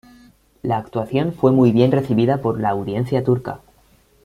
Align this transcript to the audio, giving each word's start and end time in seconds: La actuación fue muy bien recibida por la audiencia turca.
La 0.63 0.79
actuación 0.79 1.31
fue 1.31 1.51
muy 1.51 1.71
bien 1.71 1.91
recibida 1.91 2.41
por 2.41 2.59
la 2.59 2.69
audiencia 2.69 3.23
turca. 3.23 3.59